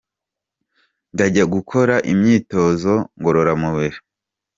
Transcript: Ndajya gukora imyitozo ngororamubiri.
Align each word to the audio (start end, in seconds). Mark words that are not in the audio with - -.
Ndajya 1.13 1.43
gukora 1.53 1.95
imyitozo 2.11 2.93
ngororamubiri. 3.17 3.97